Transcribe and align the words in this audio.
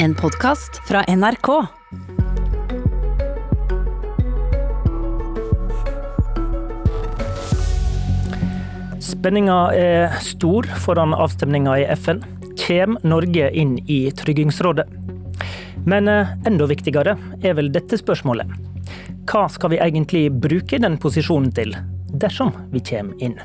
En 0.00 0.14
podkast 0.14 0.76
fra 0.86 1.00
NRK. 1.08 1.48
Spenninga 9.02 9.56
er 9.74 10.14
stor 10.22 10.70
foran 10.84 11.16
avstemninga 11.16 11.74
i 11.82 11.88
FN. 11.96 12.22
Kjem 12.62 12.94
Norge 13.02 13.50
inn 13.50 13.74
i 13.90 13.98
Tryggingsrådet? 14.14 14.86
Men 15.90 16.06
eh, 16.06 16.30
enda 16.46 16.70
viktigere 16.70 17.18
er 17.42 17.58
vel 17.58 17.74
dette 17.74 17.98
spørsmålet. 17.98 18.54
Hva 19.26 19.48
skal 19.50 19.74
vi 19.74 19.82
egentlig 19.82 20.28
bruke 20.30 20.78
den 20.78 21.02
posisjonen 21.02 21.50
til, 21.58 21.74
dersom 22.14 22.54
vi 22.70 22.86
kommer 22.86 23.18
inn? 23.18 23.40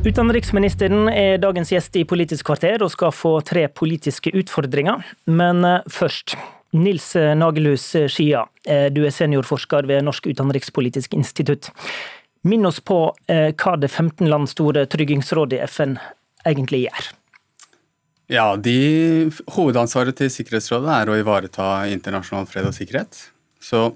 Utenriksministeren 0.00 1.10
er 1.12 1.34
dagens 1.42 1.68
gjest 1.74 1.98
i 2.00 2.06
Politisk 2.08 2.46
kvarter 2.48 2.80
og 2.80 2.88
skal 2.88 3.10
få 3.12 3.34
tre 3.44 3.66
politiske 3.68 4.32
utfordringer. 4.32 5.02
Men 5.28 5.60
eh, 5.66 5.90
først, 5.92 6.38
Nils 6.72 7.10
Nagelhus 7.36 7.84
Skia, 8.08 8.46
eh, 8.64 8.86
du 8.88 9.02
er 9.04 9.12
seniorforsker 9.12 9.84
ved 9.90 10.06
Norsk 10.06 10.30
utenrikspolitisk 10.32 11.18
institutt. 11.18 11.68
Minn 12.48 12.64
oss 12.64 12.80
på 12.80 13.02
eh, 13.28 13.52
hva 13.52 13.76
det 13.76 13.92
15 13.92 14.24
land 14.32 14.48
store 14.48 14.86
tryggingsrådet 14.88 15.60
i 15.60 15.62
FN 15.68 15.98
egentlig 16.48 16.86
gjør. 16.86 17.12
Ja, 18.32 18.48
de, 18.56 18.78
Hovedansvaret 19.52 20.16
til 20.16 20.32
Sikkerhetsrådet 20.32 20.96
er 20.96 21.12
å 21.12 21.20
ivareta 21.20 21.74
internasjonal 21.92 22.48
fred 22.48 22.72
og 22.72 22.78
sikkerhet. 22.78 23.26
Så 23.60 23.90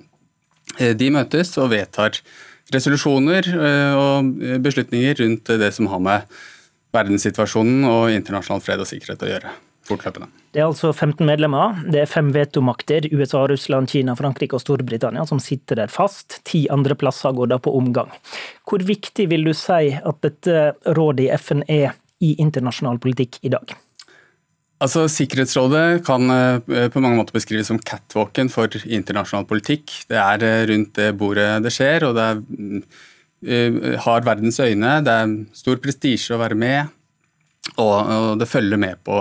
de 0.74 1.15
møtes 1.15 1.57
og 1.62 1.71
vedtar 1.73 2.21
resolusjoner 2.73 3.48
eh, 3.52 3.95
og 3.98 4.34
beslutninger 4.64 5.20
rundt 5.20 5.52
det 5.60 5.70
som 5.77 5.91
har 5.92 6.02
med 6.02 6.34
verdenssituasjonen 6.95 7.84
og 7.88 8.10
internasjonal 8.14 8.62
fred 8.64 8.82
og 8.82 8.88
sikkerhet 8.88 9.24
å 9.24 9.30
gjøre. 9.32 9.54
Fortløpende. 9.84 10.30
Det 10.56 10.62
er 10.62 10.70
altså 10.70 10.95
15 10.95 11.27
medlemmer. 11.28 11.74
Det 11.92 11.98
er 12.00 12.09
fem 12.09 12.30
vetomakter, 12.32 13.04
USA, 13.12 13.42
Russland, 13.50 13.90
Kina, 13.93 14.15
Frankrike 14.16 14.56
og 14.56 14.62
Storbritannia, 14.62 15.26
som 15.29 15.43
sitter 15.43 15.82
der 15.82 15.93
fast. 15.93 16.38
Ti 16.48 16.62
andre 16.73 16.96
plasser 16.96 17.34
går 17.37 17.51
da 17.52 17.59
på 17.60 17.74
omgang. 17.76 18.09
Hvor 18.65 18.80
viktig 18.80 19.28
vil 19.28 19.45
du 19.45 19.52
si 19.52 19.93
at 19.93 20.23
dette 20.24 20.71
rådet 20.96 21.26
i 21.26 21.32
FN 21.37 21.66
er 21.68 21.93
i 22.24 22.32
internasjonal 22.40 23.02
politikk 23.02 23.43
i 23.45 23.52
dag? 23.52 23.76
Altså, 24.83 25.05
Sikkerhetsrådet 25.09 26.03
kan 26.07 26.30
eh, 26.35 26.89
på 26.91 27.03
mange 27.03 27.19
måter 27.21 27.37
beskrives 27.37 27.71
som 27.71 27.79
catwalken 27.79 28.51
for 28.53 28.73
internasjonal 28.85 29.47
politikk. 29.49 29.93
Det 30.11 30.19
er 30.19 30.43
eh, 30.45 30.65
rundt 30.71 30.97
det 30.99 31.13
bordet 31.19 31.63
det 31.65 31.73
skjer, 31.75 32.09
og 32.09 32.17
det 32.19 32.25
er, 32.27 32.41
uh, 33.45 33.95
har 34.07 34.27
verdens 34.27 34.59
øyne. 34.61 34.99
Det 35.07 35.15
er 35.15 35.37
stor 35.57 35.79
prestisje 35.85 36.35
å 36.35 36.41
være 36.43 36.59
med, 36.59 36.91
og, 37.77 37.95
og, 37.95 38.29
det 38.41 38.51
følger 38.51 38.80
med 38.80 38.99
på, 39.07 39.21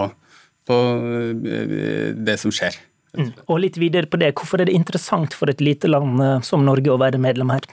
på 0.67 0.79
det 2.25 2.37
som 2.41 2.53
skjer. 2.55 2.79
Mm. 3.13 3.29
Og 3.45 3.59
litt 3.61 3.77
videre 3.77 4.09
på 4.09 4.17
det, 4.17 4.31
Hvorfor 4.33 4.63
er 4.63 4.71
det 4.71 4.73
interessant 4.73 5.35
for 5.37 5.51
et 5.51 5.61
lite 5.61 5.91
land 5.91 6.17
som 6.43 6.63
Norge 6.65 6.89
å 6.89 6.97
være 6.97 7.21
medlem 7.21 7.53
her? 7.53 7.67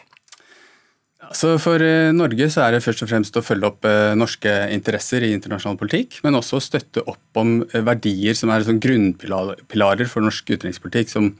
Så 1.30 1.52
For 1.62 1.82
eh, 1.84 2.10
Norge 2.14 2.48
så 2.50 2.64
er 2.64 2.74
det 2.74 2.82
først 2.82 3.04
og 3.04 3.10
fremst 3.12 3.36
å 3.38 3.44
følge 3.44 3.68
opp 3.70 3.86
eh, 3.86 4.16
norske 4.18 4.50
interesser 4.74 5.22
i 5.22 5.30
internasjonal 5.36 5.78
politikk, 5.78 6.18
men 6.24 6.34
også 6.34 6.58
å 6.58 6.64
støtte 6.64 7.04
opp 7.06 7.38
om 7.38 7.60
eh, 7.68 7.84
verdier 7.86 8.34
som 8.34 8.50
er 8.50 8.66
sånn 8.66 8.80
grunnpilarer 8.82 10.10
for 10.10 10.26
norsk 10.26 10.50
utenrikspolitikk, 10.50 11.12
som, 11.12 11.30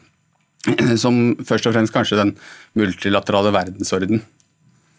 som 1.03 1.19
først 1.43 1.67
og 1.67 1.75
fremst 1.75 1.95
kanskje 1.97 2.21
den 2.21 2.37
multilaterale 2.79 3.51
verdensorden. 3.57 4.23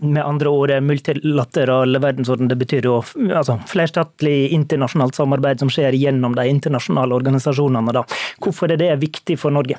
Med 0.01 0.25
andre 0.25 0.49
ord, 0.49 0.73
multilateral 0.83 1.99
verdensorden 2.01 2.49
det 2.49 2.57
betyr 2.57 2.87
jo 2.89 2.97
altså, 3.29 3.59
flerstatlig 3.69 4.49
internasjonalt 4.57 5.15
samarbeid 5.15 5.61
som 5.61 5.71
skjer 5.71 5.95
gjennom 5.95 6.35
de 6.35 6.47
internasjonale 6.49 7.15
organisasjonene. 7.15 7.93
Da. 7.95 8.03
Hvorfor 8.41 8.73
er 8.73 8.81
det 8.81 8.95
viktig 9.05 9.37
for 9.39 9.53
Norge? 9.55 9.77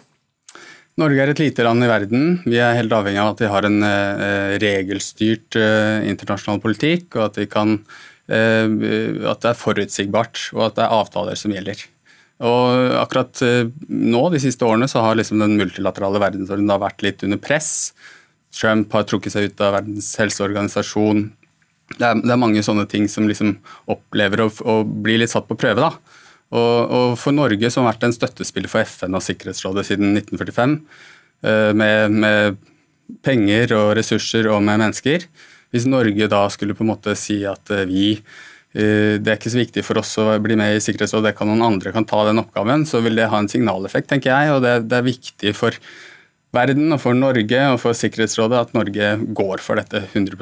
Norge 1.01 1.23
er 1.25 1.31
et 1.33 1.41
lite 1.41 1.65
land 1.65 1.85
i 1.85 1.89
verden. 1.89 2.25
Vi 2.45 2.59
er 2.61 2.77
helt 2.77 2.93
avhengig 2.93 3.21
av 3.23 3.33
at 3.33 3.41
vi 3.41 3.49
har 3.49 3.65
en 3.65 3.79
uh, 3.81 4.57
regelstyrt 4.61 5.57
uh, 5.57 6.05
internasjonal 6.05 6.61
politikk, 6.61 7.17
og 7.17 7.31
at, 7.31 7.41
kan, 7.53 7.79
uh, 8.29 8.67
at, 9.31 9.41
det 9.41 9.51
er 9.55 9.61
forutsigbart, 9.61 10.51
og 10.53 10.67
at 10.67 10.77
det 10.77 10.85
er 10.85 10.97
avtaler 10.99 11.41
som 11.41 11.55
gjelder. 11.57 11.81
Og 12.43 12.97
akkurat 12.99 13.39
nå, 13.87 14.23
de 14.35 14.41
siste 14.43 14.67
årene, 14.67 14.89
så 14.91 15.05
har 15.05 15.15
liksom 15.15 15.39
den 15.39 15.55
multilaterale 15.61 16.19
verdensordenen 16.19 16.81
vært 16.83 17.05
litt 17.07 17.23
under 17.23 17.39
press. 17.39 17.93
Trump 18.53 18.93
har 18.97 19.07
trukket 19.07 19.37
seg 19.37 19.47
ut 19.47 19.63
av 19.63 19.77
Verdens 19.77 20.09
helseorganisasjon. 20.19 21.29
Det 21.93 22.03
er, 22.03 22.19
det 22.19 22.33
er 22.35 22.41
mange 22.41 22.65
sånne 22.67 22.89
ting 22.91 23.07
som 23.09 23.29
liksom 23.31 23.55
opplever 23.95 24.43
å, 24.43 24.49
å 24.51 24.75
bli 24.83 25.21
litt 25.23 25.33
satt 25.33 25.47
på 25.47 25.57
prøve. 25.61 25.87
da. 25.87 26.22
Og, 26.53 26.93
og, 26.93 27.15
for 27.21 27.33
Norge, 27.35 27.71
som 27.73 27.87
har 27.87 27.95
vært 27.95 28.11
en 28.11 28.15
støttespiller 28.15 28.71
for 28.71 28.85
FN 28.85 29.17
og 29.17 29.25
Sikkerhetsrådet 29.25 29.87
siden 29.89 30.13
1945, 30.19 30.77
eh, 31.49 31.73
med, 31.77 32.21
med, 32.25 32.61
penger 33.25 33.75
og 33.77 33.91
ressurser 33.99 34.47
og 34.49 34.63
med 34.65 34.79
mennesker 34.81 35.25
Hvis 35.75 35.85
Norge 35.91 36.29
da 36.31 36.47
skulle 36.49 36.73
på 36.73 36.81
en 36.85 36.93
måte 36.95 37.13
si 37.19 37.43
at 37.45 37.73
eh, 37.75 37.83
vi 37.85 38.05
eh, 38.15 39.19
det 39.21 39.27
er 39.27 39.37
ikke 39.37 39.53
så 39.53 39.61
viktig 39.61 39.85
for 39.85 40.01
oss 40.01 40.15
å 40.23 40.31
bli 40.41 40.57
med 40.57 40.77
i 40.77 40.81
Sikkerhetsrådet, 40.85 41.33
det 41.33 41.37
kan 41.37 41.51
noen 41.51 41.67
andre 41.67 41.93
kan 41.93 42.09
ta 42.09 42.23
den 42.29 42.41
oppgaven, 42.41 42.87
så 42.89 43.03
vil 43.05 43.19
det 43.19 43.29
ha 43.33 43.43
en 43.43 43.51
signaleffekt, 43.53 44.09
tenker 44.13 44.33
jeg. 44.33 44.55
Og 44.55 44.63
det, 44.65 44.79
det 44.89 45.01
er 45.01 45.09
viktig 45.09 45.53
for 45.59 45.77
verden 46.57 46.93
og 46.93 47.01
for 47.03 47.17
Norge 47.17 47.67
og 47.73 47.79
for 47.81 47.97
Sikkerhetsrådet 47.97 48.61
at 48.61 48.75
Norge 48.77 49.13
går 49.33 49.65
for 49.65 49.81
dette 49.81 50.05
100 50.13 50.37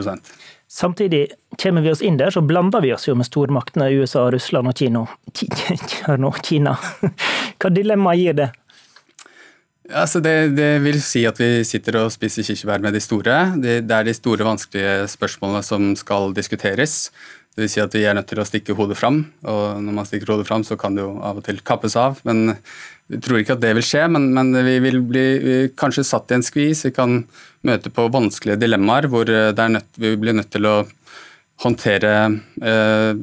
Samtidig 0.70 1.26
kommer 1.58 1.82
vi 1.82 1.90
oss 1.90 2.02
inn 2.02 2.16
der, 2.16 2.30
så 2.30 2.44
blander 2.46 2.82
vi 2.84 2.92
oss 2.94 3.08
jo 3.08 3.16
med 3.18 3.26
stormaktene 3.26 3.88
USA, 3.98 4.28
Russland 4.30 4.70
og 4.70 4.76
Kino. 4.78 5.02
Kina. 6.46 6.76
Hva 7.60 7.70
dilemma 7.74 8.14
gir 8.14 8.36
det? 8.38 8.52
Altså 9.90 10.20
det, 10.22 10.54
det, 10.54 10.68
vil 10.84 11.00
si 11.02 11.24
at 11.26 11.40
vi 11.42 11.64
sitter 11.66 11.98
og 12.04 12.12
spiser 12.14 12.46
kirsebær 12.46 12.82
med 12.84 12.94
de 12.94 13.02
store. 13.02 13.40
Det, 13.58 13.80
det 13.90 13.96
er 13.96 14.06
de 14.06 14.14
store, 14.14 14.46
vanskelige 14.46 15.08
spørsmålene 15.10 15.64
som 15.66 15.90
skal 15.98 16.30
diskuteres. 16.38 17.10
Det 17.50 17.64
vil 17.64 17.72
si 17.72 17.82
at 17.82 17.96
vi 17.98 18.06
er 18.06 18.14
nødt 18.14 18.30
til 18.30 18.38
å 18.38 18.46
stikke 18.46 18.78
hodet 18.78 19.00
fram, 19.00 19.24
og 19.42 19.82
når 19.82 19.96
man 19.96 20.06
stikker 20.06 20.30
hodet 20.36 20.46
fram, 20.46 20.62
så 20.62 20.78
kan 20.78 20.94
det 20.94 21.02
jo 21.02 21.16
av 21.18 21.42
og 21.42 21.48
til 21.48 21.58
kappes 21.66 21.98
av. 21.98 22.22
Men 22.22 22.54
vi 23.10 23.18
tror 23.18 23.40
ikke 23.40 23.56
at 23.56 23.62
det 23.64 23.72
vil 23.78 23.86
skje, 23.86 24.04
men, 24.12 24.28
men 24.36 24.54
vi 24.66 24.76
vil 24.84 25.00
bli 25.06 25.24
vi 25.42 25.56
kanskje 25.78 26.06
satt 26.06 26.30
i 26.30 26.38
en 26.38 26.46
skvis. 26.46 26.84
Vi 26.86 26.94
kan 26.94 27.24
møte 27.66 27.90
på 27.92 28.06
vanskelige 28.12 28.60
dilemmaer 28.62 29.08
hvor 29.10 29.26
nødt, 29.26 29.90
vi 29.98 30.14
blir 30.20 30.36
nødt 30.38 30.52
til 30.54 30.68
å 30.70 30.76
håndtere 31.64 32.14
eh, 32.62 33.18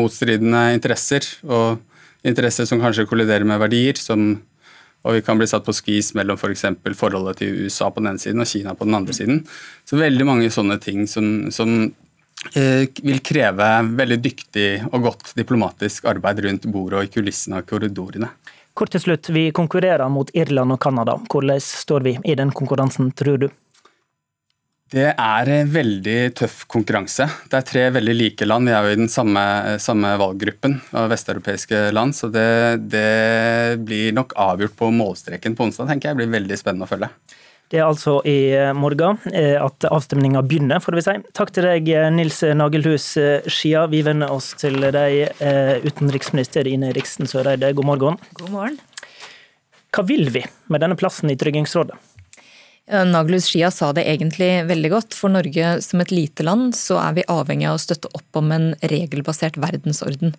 motstridende 0.00 0.68
interesser, 0.76 1.24
og 1.48 1.80
interesser 2.26 2.68
som 2.68 2.82
kanskje 2.82 3.08
kolliderer 3.08 3.48
med 3.48 3.62
verdier. 3.62 3.98
som 3.98 4.38
og 5.00 5.16
vi 5.16 5.22
kan 5.24 5.38
bli 5.40 5.48
satt 5.48 5.64
på 5.64 5.72
skvis 5.72 6.12
mellom 6.12 6.36
f.eks. 6.36 6.66
For 6.84 6.98
forholdet 7.06 7.40
til 7.40 7.64
USA 7.64 7.88
på 7.88 8.02
den 8.02 8.12
ene 8.12 8.20
siden 8.20 8.44
og 8.44 8.50
Kina 8.50 8.74
på 8.76 8.84
den 8.84 8.98
andre 8.98 9.16
siden. 9.16 9.42
Så 9.88 9.96
veldig 9.96 10.26
mange 10.28 10.50
sånne 10.52 10.76
ting 10.82 11.06
som, 11.08 11.48
som 11.54 11.72
eh, 12.52 12.84
vil 13.00 13.22
kreve 13.24 13.70
veldig 13.96 14.20
dyktig 14.20 14.68
og 14.90 15.08
godt 15.08 15.32
diplomatisk 15.38 16.10
arbeid 16.12 16.44
rundt 16.44 16.68
bordet 16.68 17.00
og 17.00 17.08
i 17.08 17.14
kulissene 17.14 17.62
og 17.62 17.70
korridorene. 17.72 18.28
Kort 18.80 18.94
til 18.94 19.02
slutt, 19.02 19.28
vi 19.28 19.50
konkurrerer 19.52 20.08
mot 20.08 20.30
Irland 20.32 20.72
og 20.72 20.78
Canada. 20.80 21.18
Hvordan 21.28 21.58
står 21.60 22.04
vi 22.06 22.14
i 22.24 22.36
den 22.38 22.48
konkurransen, 22.56 23.10
tror 23.12 23.42
du? 23.42 23.50
Det 24.90 25.10
er 25.12 25.50
en 25.52 25.68
veldig 25.70 26.14
tøff 26.40 26.62
konkurranse. 26.72 27.26
Det 27.52 27.58
er 27.58 27.66
tre 27.68 27.82
veldig 27.92 28.14
like 28.16 28.48
land. 28.48 28.70
Vi 28.70 28.72
er 28.72 28.88
jo 28.88 28.94
i 28.94 29.00
den 29.02 29.12
samme, 29.12 29.42
samme 29.84 30.14
valggruppen 30.18 30.78
av 30.96 31.12
vesteuropeiske 31.12 31.90
land, 31.92 32.16
så 32.16 32.32
det, 32.32 32.48
det, 32.90 33.04
blir 33.84 34.16
nok 34.16 34.32
avgjort 34.48 34.74
på 34.80 34.88
målstreken 34.96 35.58
på 35.58 35.68
onsdag. 35.68 35.92
tenker 35.92 36.08
jeg. 36.08 36.16
Det 36.16 36.22
blir 36.24 36.38
veldig 36.40 36.58
spennende 36.58 36.88
å 36.88 36.90
følge. 36.90 37.12
Det 37.70 37.78
er 37.78 37.86
altså 37.86 38.16
i 38.26 38.50
eh, 38.50 38.72
morgen 38.74 39.20
eh, 39.30 39.54
at 39.54 39.86
avstemninga 39.86 40.42
begynner, 40.42 40.82
får 40.82 40.96
vi 40.96 41.04
si. 41.06 41.12
Takk 41.38 41.52
til 41.54 41.68
deg, 41.68 41.86
eh, 41.94 42.08
Nils 42.10 42.40
Nagelhus 42.58 43.12
Skia. 43.46 43.84
Vi 43.92 44.02
venner 44.06 44.32
oss 44.34 44.50
til 44.58 44.82
deg, 44.90 45.30
utenriksminister 45.86 46.66
Ine 46.66 46.90
Eriksen 46.90 47.30
Søreide. 47.30 47.70
God 47.78 47.86
morgen. 47.92 48.18
God 48.40 48.54
morgen. 48.56 48.80
Hva 49.94 50.02
vil 50.06 50.32
vi 50.34 50.42
med 50.70 50.82
denne 50.82 50.98
plassen 50.98 51.30
i 51.30 51.38
Tryggingsrådet? 51.38 51.94
Naglus 52.90 53.46
Shia 53.46 53.70
sa 53.70 53.92
det 53.94 54.02
egentlig 54.10 54.48
veldig 54.66 54.90
godt. 54.90 55.14
For 55.14 55.30
Norge 55.30 55.76
som 55.84 56.02
et 56.02 56.10
lite 56.10 56.42
land 56.42 56.74
så 56.74 56.96
er 56.98 57.14
vi 57.20 57.26
avhengig 57.30 57.68
av 57.70 57.76
å 57.78 57.82
støtte 57.82 58.10
opp 58.16 58.38
om 58.40 58.50
en 58.54 58.72
regelbasert 58.82 59.58
verdensorden. 59.62 60.34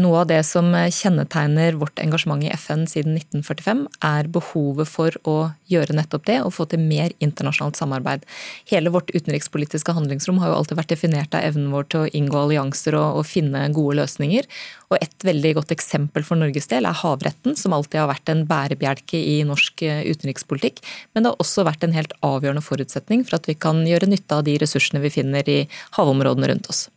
Noe 0.00 0.22
av 0.22 0.30
det 0.30 0.40
som 0.48 0.72
kjennetegner 0.72 1.76
vårt 1.80 2.00
engasjement 2.00 2.44
i 2.46 2.52
FN 2.56 2.86
siden 2.88 3.18
1945, 3.20 3.84
er 4.06 4.30
behovet 4.32 4.88
for 4.88 5.16
å 5.28 5.36
gjøre 5.68 5.98
nettopp 5.98 6.24
det 6.30 6.38
og 6.40 6.54
få 6.56 6.66
til 6.70 6.80
mer 6.80 7.12
internasjonalt 7.20 7.76
samarbeid. 7.76 8.24
Hele 8.72 8.92
vårt 8.94 9.12
utenrikspolitiske 9.12 9.92
handlingsrom 9.96 10.40
har 10.40 10.54
jo 10.54 10.60
alltid 10.62 10.80
vært 10.80 10.94
definert 10.94 11.36
av 11.36 11.44
evnen 11.44 11.68
vår 11.74 11.90
til 11.90 12.06
å 12.06 12.12
inngå 12.16 12.44
allianser 12.46 12.96
og, 12.96 13.20
og 13.20 13.28
finne 13.28 13.66
gode 13.76 14.00
løsninger. 14.00 14.48
Og 14.90 14.98
et 14.98 15.26
veldig 15.26 15.52
godt 15.60 15.70
eksempel 15.70 16.24
for 16.26 16.40
Norges 16.40 16.66
del 16.70 16.88
er 16.88 16.96
havretten, 16.98 17.54
som 17.58 17.74
alltid 17.76 18.00
har 18.00 18.08
vært 18.10 18.32
en 18.32 18.42
bærebjelke 18.48 19.20
i 19.20 19.36
norsk 19.46 19.84
eh, 19.86 20.02
utenrikspolitikk. 20.10 20.80
Men 21.14 21.22
det 21.22 21.30
har 21.30 21.44
også 21.44 21.62
vært 21.68 21.84
en 21.86 21.89
helt 21.96 22.14
avgjørende 22.26 22.64
forutsetning 22.64 23.24
for 23.26 23.38
at 23.38 23.48
vi 23.50 23.56
kan 23.58 23.82
gjøre 23.88 24.10
nytte 24.10 24.38
av 24.38 24.46
de 24.46 24.56
ressursene 24.62 25.02
vi 25.02 25.12
finner 25.14 25.48
i 25.48 25.60
havområdene 25.98 26.52
rundt 26.52 26.70
oss. 26.72 26.88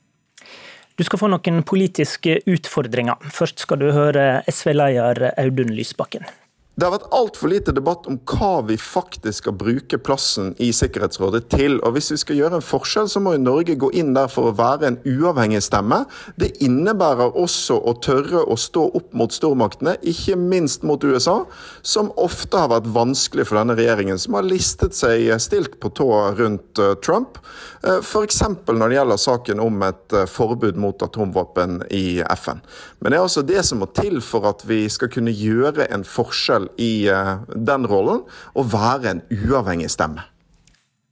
Du 0.93 1.01
skal 1.05 1.19
få 1.23 1.29
noen 1.31 1.63
politiske 1.65 2.37
utfordringer. 2.45 3.17
Først 3.33 3.65
skal 3.65 3.81
du 3.81 3.89
høre 3.95 4.43
SV-leder 4.51 5.31
Audun 5.41 5.73
Lysbakken. 5.73 6.27
Det 6.73 6.87
har 6.87 6.95
vært 6.95 7.11
altfor 7.13 7.51
lite 7.51 7.73
debatt 7.77 8.07
om 8.09 8.15
hva 8.31 8.63
vi 8.65 8.79
faktisk 8.81 9.43
skal 9.43 9.53
bruke 9.61 9.99
plassen 10.01 10.55
i 10.57 10.71
Sikkerhetsrådet 10.73 11.43
til. 11.53 11.75
Og 11.85 11.93
Hvis 11.93 12.09
vi 12.09 12.17
skal 12.17 12.39
gjøre 12.39 12.57
en 12.57 12.65
forskjell, 12.65 13.09
så 13.11 13.21
må 13.21 13.35
jo 13.35 13.43
Norge 13.43 13.75
gå 13.77 13.91
inn 13.93 14.15
der 14.15 14.31
for 14.31 14.49
å 14.49 14.55
være 14.57 14.89
en 14.89 14.97
uavhengig 15.05 15.61
stemme. 15.61 15.99
Det 16.41 16.49
innebærer 16.65 17.37
også 17.37 17.77
å 17.77 17.93
tørre 18.01 18.41
å 18.49 18.57
stå 18.57 18.87
opp 18.97 19.13
mot 19.13 19.29
stormaktene, 19.29 19.99
ikke 20.01 20.33
minst 20.39 20.81
mot 20.81 21.05
USA, 21.05 21.43
som 21.85 22.09
ofte 22.17 22.57
har 22.57 22.73
vært 22.73 22.89
vanskelig 22.95 23.45
for 23.51 23.61
denne 23.61 23.77
regjeringen, 23.77 24.17
som 24.17 24.39
har 24.39 24.49
listet 24.49 24.97
seg 24.97 25.29
stilt 25.45 25.77
på 25.77 25.93
tå 25.93 26.09
rundt 26.39 26.81
eh, 26.81 26.95
Trump. 27.05 27.37
Eh, 27.85 28.01
F.eks. 28.01 28.41
når 28.65 28.87
det 28.89 28.97
gjelder 28.97 29.21
saken 29.21 29.61
om 29.61 29.77
et 29.85 30.17
eh, 30.17 30.25
forbud 30.25 30.81
mot 30.81 31.05
atomvåpen 31.05 31.83
i 31.93 32.23
FN. 32.33 32.65
Men 32.97 33.13
det 33.13 33.21
er 33.21 33.29
altså 33.29 33.45
det 33.45 33.61
som 33.69 33.83
må 33.83 33.91
til 33.93 34.23
for 34.25 34.49
at 34.49 34.65
vi 34.65 34.87
skal 34.89 35.13
kunne 35.13 35.37
gjøre 35.37 35.85
en 35.93 36.07
forskjell 36.07 36.62
selv 36.63 36.69
i 36.77 37.07
eh, 37.07 37.37
den 37.55 37.87
rollen 37.87 38.23
og 38.55 38.71
være 38.71 39.11
en 39.11 39.21
uavhengig 39.31 39.91
stemme. 39.91 40.23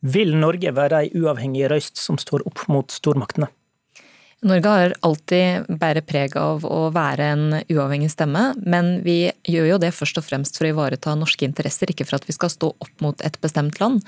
Vil 0.01 0.35
Norge 0.35 0.73
være 0.73 1.03
ei 1.03 1.11
uavhengig 1.13 1.69
røyst 1.69 1.97
som 1.97 2.17
står 2.17 2.41
opp 2.47 2.67
mot 2.67 2.89
stormaktene? 2.89 3.47
Norge 4.41 4.65
har 4.65 4.93
alltid 5.05 5.67
bærer 5.77 6.01
preg 6.01 6.33
av 6.33 6.63
å 6.65 6.89
være 6.89 7.25
en 7.35 7.43
uavhengig 7.69 8.09
stemme, 8.09 8.55
men 8.57 9.03
vi 9.05 9.29
gjør 9.45 9.67
jo 9.75 9.77
det 9.83 9.91
først 9.93 10.17
og 10.17 10.25
fremst 10.25 10.57
for 10.57 10.65
å 10.65 10.71
ivareta 10.71 11.13
norske 11.13 11.45
interesser, 11.45 11.93
ikke 11.93 12.07
for 12.09 12.17
at 12.17 12.25
vi 12.25 12.33
skal 12.33 12.49
stå 12.49 12.71
opp 12.73 13.05
mot 13.05 13.21
et 13.21 13.37
bestemt 13.45 13.77
land. 13.77 14.01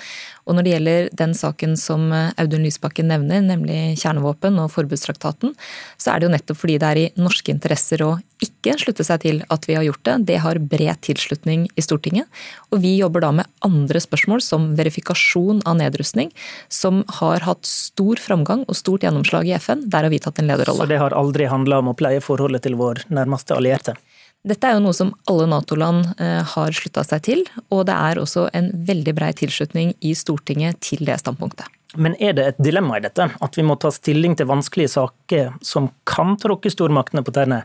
Og 0.50 0.58
når 0.58 0.66
det 0.66 0.74
gjelder 0.74 1.12
den 1.22 1.38
saken 1.38 1.78
som 1.78 2.10
Audun 2.10 2.66
Lysbakken 2.66 3.14
nevner, 3.14 3.46
nemlig 3.46 3.94
kjernevåpen 4.02 4.58
og 4.64 4.74
forbudstraktaten, 4.74 5.54
så 6.02 6.16
er 6.16 6.18
det 6.18 6.26
jo 6.26 6.34
nettopp 6.34 6.64
fordi 6.64 6.80
det 6.82 6.90
er 6.90 7.04
i 7.04 7.08
norske 7.22 7.54
interesser 7.54 8.02
å 8.02 8.16
ikke 8.44 8.76
slutte 8.82 9.06
seg 9.08 9.24
til 9.24 9.42
at 9.54 9.68
vi 9.70 9.78
har 9.78 9.86
gjort 9.88 10.04
det. 10.08 10.16
Det 10.30 10.40
har 10.44 10.60
bred 10.60 11.02
tilslutning 11.06 11.66
i 11.80 11.84
Stortinget. 11.86 12.30
Og 12.72 12.84
vi 12.84 12.96
jobber 12.98 13.24
da 13.26 13.32
med 13.40 13.50
andre 13.66 14.02
spørsmål, 14.04 14.44
som 14.44 14.72
verifikasjon 14.80 15.64
av 15.70 15.80
nedrustning, 15.80 16.34
som 16.68 17.04
har 17.20 17.46
hatt 17.48 17.68
stor 17.70 18.22
framgang 18.22 18.66
og 18.68 18.80
stort 18.80 19.06
gjennomslag 19.08 19.50
i 19.50 19.56
FN. 19.58 19.88
Der 19.90 20.08
har 20.08 20.14
vi 20.14 20.22
tatt 20.24 20.42
en 20.42 20.50
lederrolle. 20.52 20.86
Så 20.86 20.92
det 20.92 21.02
har 21.02 21.16
aldri 21.18 21.50
handla 21.52 21.80
om 21.84 21.94
å 21.94 21.98
pleie 21.98 22.24
forholdet 22.24 22.68
til 22.68 22.78
vår 22.80 23.06
nærmeste 23.14 23.56
allierte? 23.56 23.96
Dette 24.44 24.68
er 24.68 24.76
jo 24.76 24.84
noe 24.84 24.96
som 24.96 25.14
alle 25.32 25.46
Nato-land 25.48 26.18
eh, 26.20 26.42
har 26.44 26.76
slutta 26.76 27.06
seg 27.08 27.22
til, 27.24 27.46
og 27.72 27.86
det 27.88 27.96
er 27.96 28.20
også 28.20 28.50
en 28.52 28.74
veldig 28.90 29.14
brei 29.16 29.30
tilslutning 29.40 29.94
i 30.04 30.12
Stortinget 30.20 30.82
til 30.84 31.06
det 31.08 31.16
standpunktet. 31.22 31.70
Men 31.96 32.18
er 32.20 32.34
det 32.36 32.46
et 32.50 32.60
dilemma 32.66 32.98
i 32.98 33.04
dette, 33.06 33.30
at 33.32 33.58
vi 33.58 33.64
må 33.64 33.78
ta 33.80 33.92
stilling 33.94 34.36
til 34.36 34.50
vanskelige 34.50 34.96
saker 34.96 35.54
som 35.64 35.92
kan 36.10 36.36
tråkke 36.42 36.72
stormaktene 36.74 37.24
på 37.24 37.34
tærne, 37.36 37.62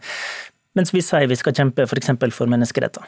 mens 0.77 0.93
vi 0.95 1.03
sier 1.05 1.31
vi 1.31 1.39
skal 1.39 1.57
kjempe 1.57 1.87
f.eks. 1.87 2.13
for, 2.19 2.35
for 2.35 2.51
menneskeretter? 2.51 3.07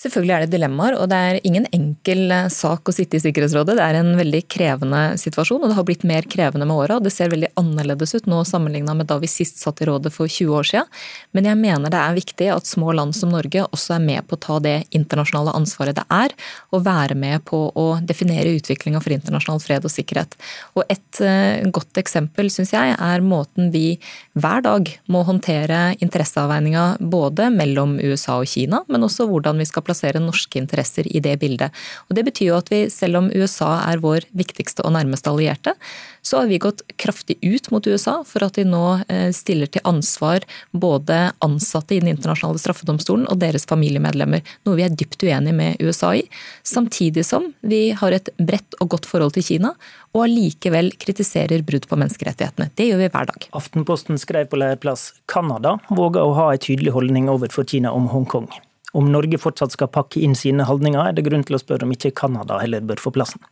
Selvfølgelig 0.00 0.32
er 0.32 0.44
det 0.46 0.54
dilemmaer, 0.54 0.94
og 0.96 1.10
det 1.12 1.16
er 1.20 1.38
ingen 1.44 1.66
enkel 1.76 2.30
eh, 2.32 2.46
sak 2.48 2.88
å 2.88 2.92
sitte 2.94 3.18
i 3.18 3.20
Sikkerhetsrådet. 3.20 3.74
Det 3.76 3.84
er 3.84 3.98
en 3.98 4.14
veldig 4.16 4.38
krevende 4.48 5.00
situasjon, 5.20 5.60
og 5.60 5.68
det 5.68 5.76
har 5.76 5.84
blitt 5.84 6.06
mer 6.08 6.24
krevende 6.24 6.64
med 6.64 6.78
åra. 6.86 6.96
Det 7.04 7.12
ser 7.12 7.28
veldig 7.28 7.50
annerledes 7.60 8.16
ut 8.16 8.30
nå 8.30 8.38
sammenligna 8.48 8.94
med 8.96 9.10
da 9.10 9.18
vi 9.20 9.28
sist 9.28 9.60
satt 9.60 9.82
i 9.84 9.88
rådet 9.90 10.14
for 10.14 10.24
20 10.24 10.56
år 10.56 10.68
siden. 10.70 10.88
Men 11.36 11.50
jeg 11.50 11.58
mener 11.60 11.92
det 11.92 12.00
er 12.00 12.16
viktig 12.16 12.48
at 12.54 12.70
små 12.70 12.94
land 12.96 13.12
som 13.18 13.34
Norge 13.34 13.66
også 13.66 13.98
er 13.98 14.06
med 14.06 14.24
på 14.24 14.38
å 14.38 14.40
ta 14.46 14.56
det 14.64 14.74
internasjonale 14.96 15.52
ansvaret 15.60 16.00
det 16.00 16.06
er, 16.16 16.32
og 16.72 16.86
være 16.88 17.18
med 17.20 17.44
på 17.50 17.60
å 17.68 17.86
definere 18.00 18.56
utviklinga 18.56 19.04
for 19.04 19.12
internasjonal 19.12 19.60
fred 19.60 19.84
og 19.84 19.92
sikkerhet. 19.92 20.38
Og 20.80 20.88
et 20.88 21.20
eh, 21.20 21.60
godt 21.68 22.00
eksempel, 22.00 22.48
syns 22.48 22.72
jeg, 22.72 22.96
er 22.96 23.20
måten 23.20 23.68
vi 23.76 23.98
hver 24.32 24.64
dag 24.64 24.88
må 25.12 25.26
håndtere 25.28 25.90
interesseavveininga 26.00 26.88
både 27.04 27.52
mellom 27.52 27.98
USA 28.00 28.40
og 28.40 28.48
Kina, 28.48 28.80
men 28.88 29.04
også 29.04 29.28
hvordan 29.28 29.60
vi 29.60 29.68
skal 29.68 29.89
plassere 29.90 30.22
norske 30.22 30.62
interesser 30.62 31.08
i 31.10 31.20
det 31.20 31.36
bildet. 31.42 31.74
Og 32.08 32.16
Det 32.16 32.24
betyr 32.30 32.52
jo 32.52 32.60
at 32.60 32.70
vi, 32.72 32.86
selv 32.90 33.20
om 33.20 33.30
USA 33.34 33.74
er 33.90 34.00
vår 34.02 34.28
viktigste 34.32 34.86
og 34.86 34.94
nærmeste 34.96 35.30
allierte, 35.30 35.74
så 36.22 36.40
har 36.40 36.50
vi 36.50 36.60
gått 36.60 36.82
kraftig 37.00 37.38
ut 37.42 37.70
mot 37.72 37.86
USA 37.86 38.20
for 38.28 38.44
at 38.44 38.58
de 38.58 38.66
nå 38.68 38.84
eh, 39.08 39.30
stiller 39.32 39.70
til 39.72 39.84
ansvar 39.88 40.44
både 40.72 41.32
ansatte 41.44 41.96
i 41.96 42.00
Den 42.00 42.12
internasjonale 42.14 42.60
straffedomstolen 42.60 43.26
og 43.30 43.40
deres 43.40 43.66
familiemedlemmer, 43.68 44.44
noe 44.66 44.78
vi 44.78 44.84
er 44.86 44.94
dypt 44.94 45.24
uenig 45.24 45.54
med 45.56 45.80
USA 45.80 46.12
i. 46.18 46.24
Samtidig 46.66 47.24
som 47.26 47.50
vi 47.60 47.90
har 47.96 48.16
et 48.16 48.30
bredt 48.38 48.76
og 48.80 48.92
godt 48.96 49.08
forhold 49.08 49.36
til 49.36 49.46
Kina, 49.46 49.74
og 50.14 50.24
allikevel 50.26 50.92
kritiserer 51.00 51.64
brudd 51.66 51.86
på 51.88 51.98
menneskerettighetene. 52.00 52.70
Det 52.76 52.90
gjør 52.90 53.04
vi 53.04 53.12
hver 53.12 53.30
dag. 53.30 53.50
Aftenposten 53.56 54.20
skrev 54.20 54.50
på 54.50 54.60
Leirplass, 54.60 55.10
Canada 55.30 55.78
våger 55.88 56.24
å 56.24 56.34
ha 56.38 56.50
en 56.54 56.64
tydelig 56.64 56.94
holdning 56.96 57.30
overfor 57.32 57.68
Kina 57.68 57.94
om 57.96 58.10
Hongkong. 58.10 58.50
Om 58.96 59.12
Norge 59.12 59.38
fortsatt 59.38 59.76
skal 59.76 59.92
pakke 59.92 60.22
inn 60.24 60.34
sine 60.38 60.66
holdninger, 60.66 61.00
er 61.00 61.16
det 61.16 61.26
grunn 61.28 61.46
til 61.46 61.58
å 61.58 61.62
spørre 61.62 61.86
om 61.86 61.94
ikke 61.94 62.14
Canada 62.22 62.58
heller 62.62 62.84
bør 62.84 63.02
få 63.02 63.14
plassen. 63.14 63.42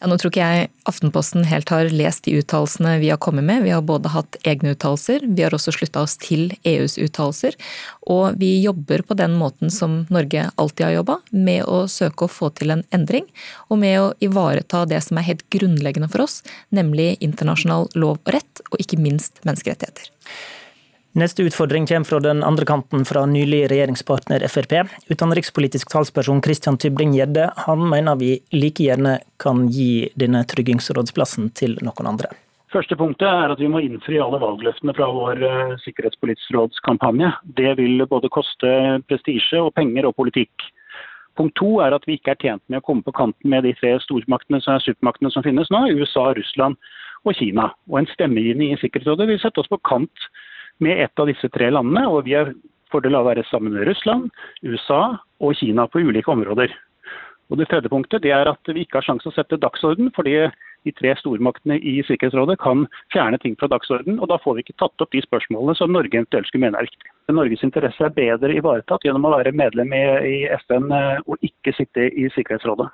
Ja, 0.00 0.08
nå 0.08 0.16
tror 0.16 0.32
ikke 0.32 0.44
jeg 0.48 0.68
Aftenposten 0.88 1.44
helt 1.44 1.68
har 1.68 1.90
lest 1.92 2.24
de 2.24 2.38
uttalelsene 2.40 2.94
vi 3.02 3.10
har 3.12 3.18
kommet 3.20 3.44
med. 3.44 3.66
Vi 3.66 3.72
har 3.74 3.82
både 3.84 4.08
hatt 4.14 4.38
egne 4.48 4.72
uttalelser, 4.72 5.26
vi 5.28 5.44
har 5.44 5.52
også 5.52 5.74
slutta 5.76 6.00
oss 6.06 6.14
til 6.22 6.54
EUs 6.64 6.96
uttalelser. 6.96 7.58
Og 8.08 8.38
vi 8.40 8.54
jobber 8.62 9.04
på 9.04 9.16
den 9.20 9.36
måten 9.36 9.68
som 9.68 10.06
Norge 10.08 10.46
alltid 10.56 10.86
har 10.86 10.94
jobba, 10.94 11.18
med 11.36 11.68
å 11.68 11.82
søke 11.92 12.24
å 12.24 12.32
få 12.32 12.48
til 12.56 12.72
en 12.72 12.84
endring. 12.96 13.28
Og 13.68 13.82
med 13.82 13.98
å 14.00 14.06
ivareta 14.24 14.86
det 14.88 15.02
som 15.04 15.20
er 15.20 15.28
helt 15.28 15.44
grunnleggende 15.52 16.08
for 16.08 16.24
oss, 16.24 16.40
nemlig 16.72 17.18
internasjonal 17.20 17.90
lov 17.92 18.22
og 18.22 18.32
rett, 18.38 18.64
og 18.72 18.80
ikke 18.80 19.02
minst 19.04 19.44
menneskerettigheter. 19.44 20.08
Neste 21.12 21.42
utfordring 21.42 21.86
kommer 21.86 22.04
fra 22.04 22.20
den 22.20 22.42
andre 22.46 22.64
kanten, 22.64 23.04
fra 23.04 23.24
nylig 23.26 23.64
regjeringspartner 23.70 24.44
Frp. 24.46 24.86
Utenrikspolitisk 25.10 25.90
talsperson 25.90 26.38
Christian 26.42 26.76
Tybring-Gjedde 26.78 27.48
mener 27.82 28.14
vi 28.16 28.36
like 28.54 28.84
gjerne 28.84 29.16
kan 29.42 29.64
gi 29.74 30.06
denne 30.14 30.44
tryggingsrådsplassen 30.46 31.48
til 31.58 31.74
noen 31.82 32.12
andre. 32.12 32.30
Første 32.70 32.94
punktet 32.94 33.26
er 33.26 33.50
at 33.50 33.58
vi 33.58 33.66
må 33.66 33.80
innfri 33.82 34.20
alle 34.22 34.38
valgløftene 34.38 34.94
fra 34.94 35.08
vår 35.10 35.42
uh, 35.42 35.72
sikkerhetspolitisk 35.82 36.52
rådskampanje. 36.54 37.32
Det 37.58 37.72
vil 37.80 38.06
både 38.06 38.30
koste 38.30 38.70
prestisje 39.10 39.58
og 39.58 39.74
penger 39.74 40.06
og 40.06 40.14
politikk. 40.14 40.68
Punkt 41.34 41.56
to 41.58 41.80
er 41.82 41.96
at 41.96 42.06
vi 42.06 42.20
ikke 42.20 42.36
er 42.36 42.38
tjent 42.38 42.62
med 42.70 42.78
å 42.78 42.86
komme 42.86 43.02
på 43.02 43.16
kanten 43.18 43.50
med 43.50 43.66
de 43.66 43.74
tre 43.80 43.96
stormaktene 44.06 44.62
som 44.62 44.76
er 44.76 44.86
supermaktene 44.86 45.34
som 45.34 45.42
finnes 45.42 45.74
nå, 45.74 45.88
USA, 45.98 46.28
Russland 46.38 46.78
og 47.26 47.34
Kina. 47.34 47.72
Og 47.90 47.98
en 47.98 48.08
stemmegivning 48.14 48.76
i 48.76 48.78
Sikkerhetsrådet 48.78 49.26
vil 49.26 49.42
sette 49.42 49.64
oss 49.64 49.72
på 49.74 49.82
kant 49.90 50.30
med 50.80 51.04
ett 51.04 51.22
av 51.22 51.30
disse 51.30 51.48
tre 51.52 51.70
landene. 51.70 52.06
Og 52.08 52.24
vi 52.28 52.36
har 52.38 52.52
fordel 52.92 53.16
av 53.16 53.26
å 53.26 53.30
være 53.30 53.46
sammen 53.50 53.76
med 53.76 53.86
Russland, 53.88 54.30
USA 54.66 55.18
og 55.40 55.56
Kina 55.60 55.86
på 55.86 56.02
ulike 56.02 56.32
områder. 56.32 56.72
Og 57.50 57.58
Det 57.58 57.66
tredje 57.66 57.90
punktet 57.90 58.22
det 58.22 58.30
er 58.30 58.46
at 58.46 58.70
vi 58.70 58.84
ikke 58.84 59.00
har 59.00 59.06
sjanse 59.08 59.26
å 59.26 59.34
sette 59.34 59.58
dagsorden, 59.58 60.12
fordi 60.14 60.36
de 60.86 60.92
tre 60.96 61.12
stormaktene 61.18 61.76
i 61.76 61.98
Sikkerhetsrådet 62.06 62.56
kan 62.62 62.86
fjerne 63.12 63.40
ting 63.42 63.56
fra 63.58 63.68
dagsorden, 63.68 64.20
og 64.20 64.30
da 64.30 64.38
får 64.40 64.56
vi 64.56 64.64
ikke 64.64 64.78
tatt 64.80 65.04
opp 65.04 65.10
de 65.12 65.22
spørsmålene 65.24 65.74
som 65.76 65.92
Norge 65.92 66.14
eventuelt 66.14 66.48
skulle 66.48 66.68
mene 66.68 66.80
er 66.80 66.88
viktig. 66.88 67.10
Norges 67.34 67.64
interesse 67.66 68.06
er 68.06 68.14
bedre 68.14 68.54
ivaretatt 68.56 69.04
gjennom 69.06 69.28
å 69.28 69.34
være 69.36 69.52
medlem 69.54 69.92
i 69.94 70.36
FN 70.64 70.88
eh, 70.94 71.20
og 71.26 71.42
ikke 71.46 71.74
sitte 71.76 72.08
i 72.08 72.30
Sikkerhetsrådet. 72.34 72.88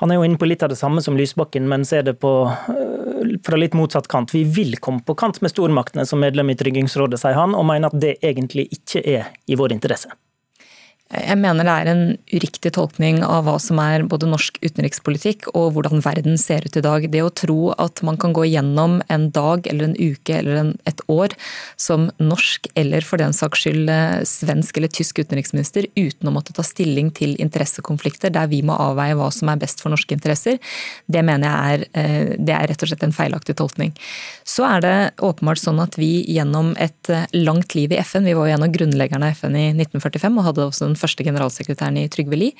Han 0.00 0.12
er 0.12 0.18
jo 0.18 0.26
inne 0.26 0.36
på 0.36 0.48
litt 0.48 0.62
av 0.64 0.68
det 0.68 0.76
samme 0.76 1.00
som 1.00 1.16
Lysbakken, 1.16 1.68
men 1.70 1.86
ser 1.88 2.02
det 2.04 2.18
på, 2.20 2.32
øh, 2.68 3.30
fra 3.46 3.56
litt 3.56 3.72
motsatt 3.72 4.08
kant. 4.12 4.34
Vi 4.34 4.44
vil 4.44 4.76
komme 4.76 5.00
på 5.00 5.16
kant 5.16 5.40
med 5.40 5.54
stormaktene 5.54 6.04
som 6.06 6.20
medlem 6.20 6.52
i 6.52 6.58
Tryggingsrådet, 6.58 7.20
sier 7.22 7.38
han, 7.38 7.56
og 7.56 7.64
mener 7.64 7.88
at 7.88 8.00
det 8.00 8.18
egentlig 8.20 8.68
ikke 8.76 9.00
er 9.00 9.30
i 9.48 9.56
vår 9.56 9.72
interesse. 9.72 10.12
Jeg 11.06 11.38
mener 11.38 11.62
det 11.62 11.70
er 11.70 11.88
en 11.92 12.00
uriktig 12.34 12.72
tolkning 12.74 13.20
av 13.22 13.44
hva 13.46 13.60
som 13.62 13.78
er 13.78 14.02
både 14.10 14.26
norsk 14.26 14.56
utenrikspolitikk 14.58 15.44
og 15.52 15.76
hvordan 15.76 16.00
verden 16.02 16.34
ser 16.34 16.64
ut 16.66 16.74
i 16.74 16.82
dag. 16.82 17.04
Det 17.12 17.20
å 17.22 17.30
tro 17.30 17.70
at 17.78 18.02
man 18.02 18.18
kan 18.18 18.34
gå 18.34 18.42
gjennom 18.48 18.96
en 19.06 19.28
dag 19.30 19.68
eller 19.70 19.86
en 19.86 19.94
uke 19.94 20.34
eller 20.34 20.58
en, 20.58 20.72
et 20.90 20.98
år 21.06 21.36
som 21.78 22.08
norsk 22.18 22.66
eller 22.74 23.06
for 23.06 23.22
den 23.22 23.36
saks 23.38 23.62
skyld 23.62 23.92
eh, 23.92 24.24
svensk 24.26 24.80
eller 24.80 24.90
tysk 24.90 25.20
utenriksminister 25.22 25.86
uten 25.94 26.26
å 26.26 26.32
måtte 26.34 26.56
ta 26.56 26.64
stilling 26.66 27.12
til 27.14 27.36
interessekonflikter 27.38 28.34
der 28.34 28.50
vi 28.50 28.64
må 28.66 28.74
avveie 28.74 29.14
hva 29.14 29.30
som 29.30 29.54
er 29.54 29.62
best 29.62 29.84
for 29.84 29.94
norske 29.94 30.18
interesser, 30.18 30.58
det 31.06 31.22
mener 31.22 31.46
jeg 31.46 31.78
er, 31.78 31.86
eh, 32.02 32.34
det 32.34 32.56
er 32.56 32.66
rett 32.72 32.82
og 32.82 32.90
slett 32.90 33.06
en 33.06 33.14
feilaktig 33.14 33.54
tolkning. 33.62 33.94
Så 34.42 34.66
er 34.66 34.82
det 34.82 34.96
åpenbart 35.22 35.62
sånn 35.62 35.78
at 35.86 35.94
vi 36.02 36.26
gjennom 36.34 36.74
et 36.82 37.14
eh, 37.14 37.30
langt 37.38 37.78
liv 37.78 37.94
i 37.94 38.02
FN, 38.02 38.26
vi 38.26 38.34
var 38.34 38.50
jo 38.50 38.58
en 38.58 38.66
av 38.66 38.74
grunnleggerne 38.74 39.30
av 39.30 39.38
FN 39.38 39.54
i 39.54 39.66
1945 39.70 40.42
og 40.42 40.50
hadde 40.50 40.66
også 40.66 40.90
en 40.90 40.95
første 41.00 41.26
generalsekretæren 41.26 41.98
i 42.00 42.08
Trygve 42.12 42.38
Lie. 42.38 42.56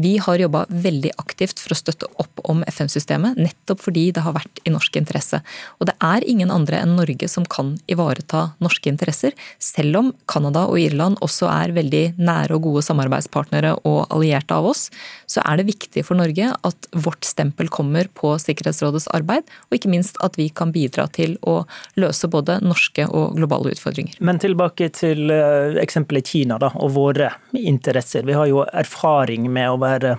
Vi 0.00 0.14
har 0.24 0.40
jobba 0.40 0.64
veldig 0.72 1.10
aktivt 1.20 1.60
for 1.60 1.74
å 1.74 1.76
støtte 1.76 2.08
opp 2.22 2.40
om 2.48 2.62
FN-systemet, 2.70 3.36
nettopp 3.36 3.82
fordi 3.84 4.06
det 4.16 4.22
har 4.24 4.32
vært 4.32 4.62
i 4.64 4.72
norsk 4.72 4.96
interesse. 4.96 5.42
Og 5.80 5.90
det 5.90 5.94
er 6.00 6.24
ingen 6.28 6.52
andre 6.54 6.78
enn 6.80 6.94
Norge 6.96 7.28
som 7.28 7.44
kan 7.44 7.74
ivareta 7.92 8.46
norske 8.64 8.88
interesser, 8.88 9.36
selv 9.60 10.00
om 10.00 10.08
Canada 10.30 10.64
og 10.70 10.80
Irland 10.80 11.20
også 11.24 11.50
er 11.52 11.74
veldig 11.76 12.04
nære 12.16 12.56
og 12.56 12.70
gode 12.70 12.84
samarbeidspartnere 12.86 13.74
og 13.88 14.06
allierte 14.08 14.56
av 14.56 14.70
oss, 14.70 14.86
så 15.28 15.44
er 15.44 15.60
det 15.60 15.68
viktig 15.68 16.06
for 16.08 16.16
Norge 16.16 16.48
at 16.54 16.88
vårt 17.04 17.28
stempel 17.28 17.68
kommer 17.72 18.08
på 18.16 18.32
Sikkerhetsrådets 18.40 19.10
arbeid, 19.12 19.44
og 19.68 19.76
ikke 19.76 19.92
minst 19.92 20.16
at 20.24 20.40
vi 20.40 20.48
kan 20.48 20.72
bidra 20.72 21.04
til 21.12 21.36
å 21.44 21.62
løse 22.00 22.30
både 22.32 22.62
norske 22.64 23.06
og 23.12 23.36
globale 23.36 23.74
utfordringer. 23.76 24.16
Men 24.24 24.40
tilbake 24.40 24.88
til 24.96 25.28
eh, 25.32 25.78
eksempelet 25.82 26.32
Kina 26.32 26.56
da, 26.62 26.72
og 26.80 26.96
våre 26.96 27.32
interesser. 27.72 28.26
Vi 28.28 28.36
har 28.36 28.50
jo 28.50 28.62
erfaring 28.68 29.48
med 29.52 29.70
å 29.72 29.80
være 29.80 30.16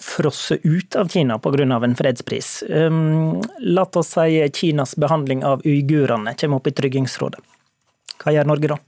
frosset 0.00 0.64
ut 0.64 0.96
av 0.96 1.12
Kina 1.12 1.38
pga. 1.38 1.84
en 1.84 1.96
fredspris. 1.96 2.64
Um, 2.68 3.42
la 3.60 3.84
oss 3.84 4.14
si 4.16 4.48
Kinas 4.54 4.96
behandling 4.96 5.44
av 5.44 5.62
uigurene 5.64 6.34
kommer 6.40 6.56
opp 6.56 6.66
i 6.66 6.76
Tryggingsrådet. 6.80 7.40
Hva 8.24 8.32
gjør 8.32 8.50
Norge 8.50 8.74
da? 8.74 8.78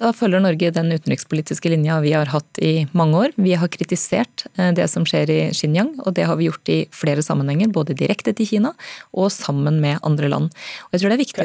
Da 0.00 0.14
følger 0.16 0.40
Norge 0.40 0.70
den 0.72 0.88
utenrikspolitiske 0.94 1.68
linja 1.68 1.98
vi 2.00 2.14
har 2.16 2.30
hatt 2.32 2.60
i 2.64 2.86
mange 2.96 3.18
år. 3.20 3.34
Vi 3.36 3.52
har 3.60 3.68
kritisert 3.68 4.46
eh, 4.56 4.70
det 4.76 4.86
som 4.88 5.04
skjer 5.08 5.32
i 5.32 5.38
Xinjiang, 5.56 5.92
og 6.06 6.14
det 6.16 6.24
har 6.28 6.38
vi 6.40 6.48
gjort 6.48 6.72
i 6.72 6.78
flere 6.94 7.24
sammenhenger. 7.24 7.68
Både 7.74 7.96
direkte 7.98 8.32
til 8.36 8.48
Kina 8.48 8.72
og 9.12 9.28
sammen 9.34 9.76
med 9.82 10.00
andre 10.06 10.32
land. 10.32 10.56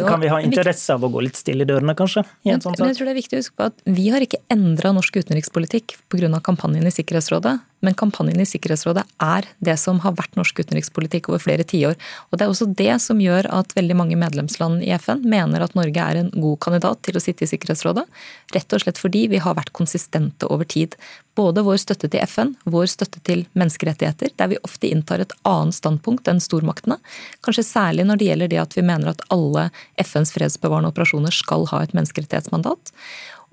kan 0.08 0.24
vi 0.24 0.32
ha 0.32 0.40
interesse 0.40 0.96
av 0.96 1.04
å 1.04 1.12
gå 1.12 1.26
litt 1.28 1.40
stille 1.40 1.68
i 1.68 1.70
dørene, 1.70 1.98
kanskje? 2.00 2.24
I 2.48 2.56
sånn 2.64 2.80
jeg 2.80 2.96
tror 2.96 3.10
det 3.10 3.16
er 3.16 3.20
viktig 3.20 3.38
å 3.38 3.44
huske 3.44 3.60
på 3.60 3.68
at 3.68 3.86
Vi 3.98 4.08
har 4.14 4.24
ikke 4.24 4.40
endra 4.54 4.94
norsk 4.96 5.20
utenrikspolitikk 5.20 5.98
pga. 6.12 6.32
kampanjen 6.40 6.88
i 6.88 6.96
Sikkerhetsrådet. 6.96 7.60
Men 7.86 7.98
kampanjen 7.98 8.42
i 8.42 8.48
Sikkerhetsrådet 8.50 9.04
er 9.22 9.46
det 9.64 9.76
som 9.78 10.00
har 10.02 10.16
vært 10.18 10.38
norsk 10.40 10.64
utenrikspolitikk 10.64 11.30
over 11.30 11.44
flere 11.44 11.66
tiår. 11.68 11.94
Og 12.32 12.38
det 12.38 12.46
er 12.46 12.54
også 12.54 12.70
det 12.80 12.96
som 13.04 13.22
gjør 13.22 13.50
at 13.54 13.76
veldig 13.78 13.98
mange 14.00 14.18
medlemsland 14.20 14.82
i 14.86 14.90
FN 14.98 15.22
mener 15.30 15.62
at 15.62 15.76
Norge 15.78 16.02
er 16.02 16.22
en 16.22 16.32
god 16.34 16.58
kandidat 16.66 17.04
til 17.06 17.20
å 17.20 17.24
sitte 17.24 17.46
i 17.46 17.52
Sikkerhetsrådet. 17.52 18.08
Rett 18.56 18.74
og 18.74 18.82
slett 18.82 19.02
fordi 19.02 19.28
vi 19.32 19.44
har 19.44 19.58
vært 19.60 19.74
konsistente 19.78 20.50
over 20.50 20.66
tid. 20.66 20.98
Både 21.36 21.66
vår 21.68 21.78
støtte 21.84 22.10
til 22.10 22.24
FN, 22.26 22.56
vår 22.64 22.88
støtte 22.90 23.22
til 23.28 23.44
menneskerettigheter, 23.60 24.32
der 24.40 24.54
vi 24.54 24.62
ofte 24.64 24.90
inntar 24.90 25.22
et 25.22 25.36
annet 25.46 25.76
standpunkt 25.78 26.30
enn 26.32 26.42
stormaktene. 26.42 26.98
Kanskje 27.46 27.68
særlig 27.68 28.08
når 28.08 28.22
det 28.22 28.30
gjelder 28.32 28.54
det 28.54 28.62
at 28.64 28.78
vi 28.78 28.86
mener 28.88 29.12
at 29.12 29.24
alle 29.36 29.68
FNs 30.02 30.32
fredsbevarende 30.36 30.94
operasjoner 30.94 31.36
skal 31.36 31.68
ha 31.74 31.84
et 31.84 31.96
menneskerettighetsmandat. 31.98 32.94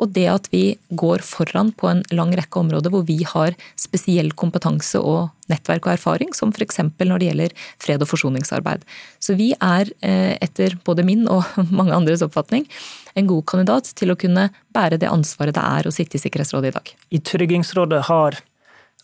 Og 0.03 0.11
det 0.17 0.27
at 0.31 0.49
vi 0.53 0.63
går 0.99 1.23
foran 1.23 1.71
på 1.79 1.89
en 1.91 2.03
lang 2.11 2.33
rekke 2.37 2.59
områder 2.59 2.93
hvor 2.93 3.05
vi 3.07 3.21
har 3.29 3.55
spesiell 3.79 4.33
kompetanse 4.35 4.99
og 4.99 5.31
nettverk 5.53 5.87
og 5.87 5.95
erfaring, 5.95 6.33
som 6.35 6.51
f.eks. 6.51 6.81
når 6.83 7.23
det 7.23 7.29
gjelder 7.29 7.57
fred- 7.83 8.03
og 8.03 8.11
forsoningsarbeid. 8.11 8.85
Så 9.23 9.37
vi 9.39 9.53
er, 9.55 9.91
eh, 10.03 10.35
etter 10.43 10.79
både 10.85 11.07
min 11.07 11.29
og 11.31 11.45
mange 11.79 11.95
andres 11.95 12.25
oppfatning, 12.27 12.67
en 13.15 13.29
god 13.29 13.45
kandidat 13.47 13.93
til 13.99 14.13
å 14.13 14.19
kunne 14.19 14.49
bære 14.75 14.99
det 14.99 15.11
ansvaret 15.11 15.55
det 15.55 15.63
er 15.63 15.87
å 15.87 15.95
sitte 15.95 16.19
i 16.19 16.23
Sikkerhetsrådet 16.23 16.73
i 16.73 16.77
dag. 16.79 16.95
I 17.13 17.21
Tryggingsrådet 17.21 18.07
har 18.09 18.41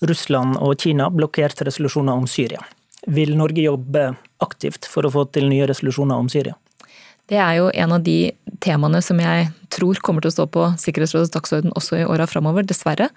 Russland 0.01 0.57
og 0.63 0.79
Kina 0.81 1.11
blokkert 1.11 1.63
resolusjoner 1.67 2.17
om 2.17 2.27
Syria. 2.31 2.63
Vil 3.07 3.37
Norge 3.39 3.63
jobbe 3.63 4.11
aktivt 4.43 4.87
for 4.89 5.07
å 5.07 5.13
få 5.13 5.27
til 5.35 5.49
nye 5.51 5.67
resolusjoner 5.69 6.19
om 6.19 6.31
Syria? 6.31 6.57
Det 7.29 7.37
er 7.37 7.59
jo 7.59 7.69
en 7.75 7.93
av 7.93 8.05
de 8.05 8.31
temaene 8.65 9.03
som 9.05 9.19
jeg 9.21 9.51
tror 9.73 10.01
kommer 10.05 10.25
til 10.25 10.33
å 10.33 10.37
stå 10.37 10.47
på 10.53 10.65
Sikkerhetsrådets 10.81 11.33
dagsorden 11.35 11.75
også 11.79 12.01
i 12.01 12.07
åra 12.09 12.27
framover, 12.31 12.67
dessverre. 12.69 13.09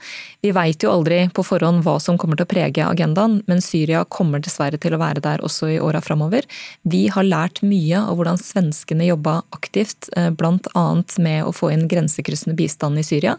Vi 0.44 0.54
veit 0.56 0.84
jo 0.84 0.92
aldri 0.94 1.24
på 1.34 1.46
forhånd 1.46 1.84
hva 1.86 1.98
som 2.04 2.18
kommer 2.22 2.40
til 2.40 2.48
å 2.48 2.52
prege 2.52 2.88
agendaen, 2.88 3.40
men 3.50 3.64
Syria 3.64 4.04
kommer 4.06 4.44
dessverre 4.44 4.80
til 4.82 4.96
å 4.96 5.02
være 5.02 5.24
der 5.24 5.44
også 5.46 5.72
i 5.76 5.80
åra 5.84 6.02
framover. 6.04 6.48
Vi 6.84 7.06
har 7.14 7.28
lært 7.28 7.64
mye 7.66 8.02
av 8.02 8.20
hvordan 8.20 8.40
svenskene 8.42 9.10
jobba 9.10 9.40
aktivt, 9.56 10.10
eh, 10.18 10.32
bl.a. 10.32 10.88
med 11.18 11.46
å 11.46 11.54
få 11.56 11.72
inn 11.74 11.88
grensekryssende 11.92 12.58
bistand 12.58 13.00
i 13.00 13.06
Syria. 13.06 13.38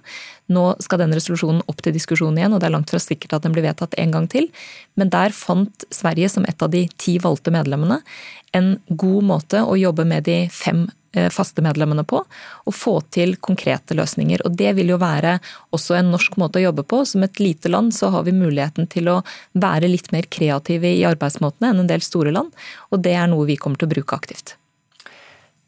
Nå 0.52 0.64
skal 0.82 1.02
den 1.02 1.14
resolusjonen 1.16 1.62
opp 1.70 1.82
til 1.84 1.94
diskusjon 1.94 2.38
igjen, 2.38 2.54
og 2.54 2.62
det 2.62 2.68
er 2.68 2.76
langt 2.76 2.92
fra 2.92 3.00
sikkert 3.02 3.38
at 3.38 3.46
den 3.46 3.54
blir 3.54 3.66
vedtatt 3.66 3.96
en 4.00 4.14
gang 4.14 4.28
til. 4.30 4.48
Men 5.00 5.12
der 5.12 5.34
fant 5.36 5.86
Sverige, 5.94 6.30
som 6.32 6.46
et 6.48 6.62
av 6.62 6.72
de 6.72 6.86
ti 7.00 7.18
valgte 7.22 7.54
medlemmene, 7.54 8.00
en 8.52 8.74
god 8.88 9.28
måte 9.28 9.62
å 9.64 9.78
jobbe 9.80 10.04
med 10.08 10.26
de 10.28 10.42
fem 10.52 10.86
faste 11.32 11.62
medlemmene 11.64 12.04
på, 12.08 12.22
og 12.64 12.74
få 12.76 12.94
til 13.12 13.36
konkrete 13.36 13.96
løsninger. 13.98 14.44
Og 14.46 14.56
Det 14.56 14.72
vil 14.78 14.94
jo 14.94 15.00
være 15.02 15.38
også 15.76 15.98
en 15.98 16.12
norsk 16.14 16.38
måte 16.40 16.60
å 16.60 16.66
jobbe 16.66 16.86
på. 16.88 17.02
Som 17.08 17.26
et 17.26 17.40
lite 17.42 17.68
land 17.68 17.94
så 17.94 18.10
har 18.14 18.24
vi 18.24 18.36
muligheten 18.36 18.88
til 18.88 19.10
å 19.12 19.20
være 19.52 19.90
litt 19.90 20.12
mer 20.12 20.28
kreative 20.32 20.88
i 20.88 21.04
arbeidsmåtene 21.08 21.72
enn 21.72 21.84
en 21.84 21.90
del 21.90 22.04
store 22.04 22.32
land, 22.34 22.52
og 22.90 23.04
det 23.04 23.16
er 23.18 23.30
noe 23.30 23.48
vi 23.48 23.58
kommer 23.60 23.80
til 23.80 23.90
å 23.90 23.94
bruke 23.94 24.16
aktivt. 24.16 24.56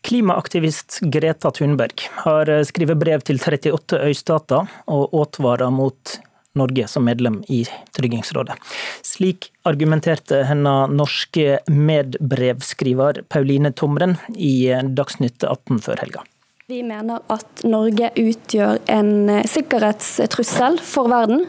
Klimaaktivist 0.05 0.99
Greta 1.09 1.49
Thunberg 1.55 2.03
har 2.27 2.51
skrevet 2.69 3.01
brev 3.01 3.23
til 3.25 3.39
38 3.41 4.03
øystater 4.05 4.69
og 4.93 5.15
advarer 5.17 5.73
mot 5.73 6.19
Norge 6.55 6.87
som 6.91 7.05
medlem 7.05 7.41
i 7.49 7.65
Tryggingsrådet. 7.97 8.57
Slik 9.03 9.51
argumenterte 9.67 10.43
hennes 10.49 10.93
norske 10.95 11.59
medbrevskriver 11.67 13.25
Pauline 13.29 13.73
Tomren 13.73 14.17
i 14.37 14.71
Dagsnytt 14.97 15.45
18 15.45 15.83
før 15.85 16.05
helga. 16.05 16.25
Vi 16.67 16.79
mener 16.81 17.21
at 17.29 17.61
Norge 17.69 18.09
utgjør 18.17 18.79
en 18.89 19.43
sikkerhetstrussel 19.45 20.79
for 20.81 21.11
verden 21.13 21.45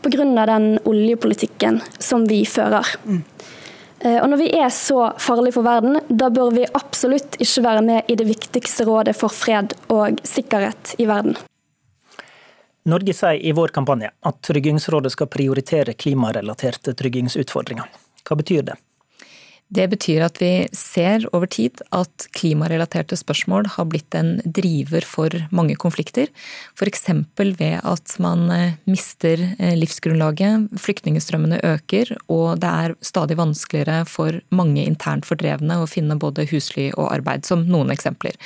pga. 0.00 0.46
den 0.46 0.78
oljepolitikken 0.84 1.82
som 1.98 2.24
vi 2.28 2.46
fører. 2.46 2.86
Mm. 3.04 3.22
Og 4.04 4.28
Når 4.28 4.36
vi 4.36 4.48
er 4.56 4.68
så 4.68 5.12
farlige 5.18 5.56
for 5.56 5.64
verden, 5.64 6.00
da 6.08 6.28
bør 6.28 6.50
vi 6.52 6.66
absolutt 6.74 7.36
ikke 7.40 7.64
være 7.64 7.82
med 7.82 8.08
i 8.08 8.16
det 8.16 8.26
viktigste 8.28 8.84
rådet 8.84 9.16
for 9.16 9.28
fred 9.32 9.72
og 9.88 10.20
sikkerhet 10.24 10.96
i 10.98 11.06
verden. 11.08 11.36
Norge 12.84 13.14
sier 13.16 13.40
i 13.40 13.52
vår 13.56 13.72
kampanje 13.72 14.10
at 14.28 14.40
Tryggingsrådet 14.44 15.14
skal 15.14 15.30
prioritere 15.32 15.94
klimarelaterte 15.96 16.92
tryggingsutfordringer. 16.98 17.86
Hva 18.28 18.36
betyr 18.36 18.66
det? 18.66 18.76
Det 19.74 19.86
betyr 19.88 20.22
at 20.26 20.36
vi 20.42 20.68
ser 20.76 21.24
over 21.34 21.48
tid 21.50 21.80
at 21.96 22.26
klimarelaterte 22.36 23.16
spørsmål 23.16 23.66
har 23.74 23.88
blitt 23.88 24.14
en 24.14 24.36
driver 24.44 25.06
for 25.08 25.32
mange 25.56 25.74
konflikter. 25.80 26.28
F.eks. 26.76 27.08
ved 27.40 27.80
at 27.80 28.14
man 28.22 28.44
eh, 28.52 28.76
mister 28.84 29.40
eh, 29.56 29.72
livsgrunnlaget, 29.80 30.68
flyktningstrømmene 30.78 31.62
øker, 31.64 32.12
og 32.28 32.60
det 32.60 32.70
er 32.84 32.96
stadig 33.00 33.38
vanskeligere 33.40 34.04
for 34.06 34.36
mange 34.54 34.84
internt 34.84 35.26
fordrevne 35.26 35.80
å 35.80 35.88
finne 35.90 36.20
både 36.20 36.46
husly 36.52 36.90
og 36.92 37.08
arbeid, 37.08 37.48
som 37.48 37.64
noen 37.64 37.90
eksempler. 37.94 38.36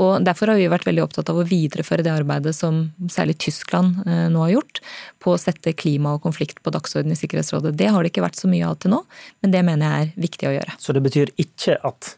Og 0.00 0.22
Derfor 0.24 0.52
har 0.52 0.60
vi 0.60 0.70
vært 0.72 0.86
veldig 0.88 1.04
opptatt 1.04 1.32
av 1.32 1.40
å 1.40 1.46
videreføre 1.46 2.04
det 2.06 2.12
arbeidet 2.14 2.54
som 2.56 2.84
særlig 3.12 3.38
Tyskland 3.42 4.02
eh, 4.06 4.26
nå 4.32 4.44
har 4.46 4.54
gjort, 4.54 4.80
på 5.22 5.34
å 5.34 5.40
sette 5.40 5.74
klima 5.76 6.16
og 6.16 6.24
konflikt 6.24 6.62
på 6.62 6.72
dagsordenen 6.74 7.16
i 7.16 7.20
Sikkerhetsrådet. 7.20 7.74
Det 7.78 7.90
har 7.92 8.02
det 8.02 8.12
ikke 8.12 8.24
vært 8.24 8.40
så 8.40 8.50
mye 8.50 8.68
av 8.68 8.80
til 8.82 8.94
nå, 8.94 9.02
men 9.44 9.54
det 9.54 9.62
mener 9.66 9.88
jeg 9.88 10.08
er 10.08 10.26
viktig 10.26 10.48
å 10.48 10.56
gjøre. 10.56 10.78
Så 10.80 10.96
det 10.96 11.04
betyr 11.04 11.34
ikke 11.42 11.78
at 11.82 12.16